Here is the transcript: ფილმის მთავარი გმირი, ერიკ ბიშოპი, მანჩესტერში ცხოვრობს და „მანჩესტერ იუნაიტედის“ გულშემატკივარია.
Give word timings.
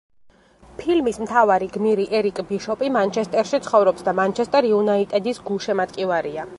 ფილმის 0.79 1.19
მთავარი 1.25 1.67
გმირი, 1.75 2.07
ერიკ 2.21 2.41
ბიშოპი, 2.53 2.91
მანჩესტერში 2.97 3.63
ცხოვრობს 3.69 4.09
და 4.09 4.19
„მანჩესტერ 4.23 4.71
იუნაიტედის“ 4.75 5.45
გულშემატკივარია. 5.53 6.49